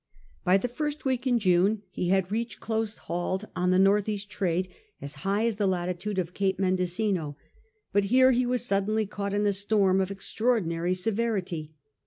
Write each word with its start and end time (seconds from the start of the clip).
By 0.43 0.57
the 0.57 0.67
first 0.67 1.05
week 1.05 1.27
in 1.27 1.37
June 1.37 1.83
he 1.91 2.09
had 2.09 2.31
reached 2.31 2.59
close 2.59 2.97
hauled 2.97 3.47
on 3.55 3.69
the 3.69 3.77
north 3.77 4.09
east 4.09 4.31
trade 4.31 4.67
as 4.99 5.13
high 5.21 5.45
as 5.45 5.57
the 5.57 5.67
lati 5.67 5.95
tude 5.99 6.17
of 6.17 6.33
Cape 6.33 6.57
Mendocino; 6.57 7.37
but 7.93 8.05
here 8.05 8.31
he 8.31 8.47
was 8.47 8.65
suddenly 8.65 9.05
caught 9.05 9.35
in 9.35 9.45
a 9.45 9.53
storm 9.53 10.01
of 10.01 10.09
extraordinary 10.09 10.95
severity. 10.95 11.75